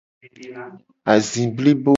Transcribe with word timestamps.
Azi 1.13 1.41
blibo. 1.55 1.89